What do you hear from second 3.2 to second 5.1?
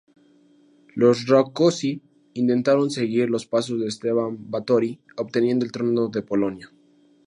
los pasos de Esteban Báthory,